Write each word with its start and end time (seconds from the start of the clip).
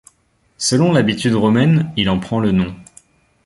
Selon 0.57 0.93
l'habitude 0.93 1.35
romaine, 1.35 1.91
il 1.95 2.09
en 2.09 2.17
prend 2.19 2.39
le 2.39 2.51
nom. 2.51 2.73